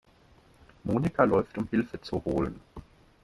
[0.83, 2.59] Monica läuft, um Hilfe zu holen.